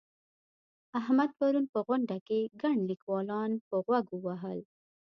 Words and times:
احمد 0.99 1.29
پرون 1.37 1.65
په 1.73 1.79
غونډه 1.87 2.17
کې 2.27 2.39
ګڼ 2.61 2.77
ليکوالان 2.89 3.51
په 3.67 3.75
غوږ 3.85 4.05
ووهل. 4.13 4.59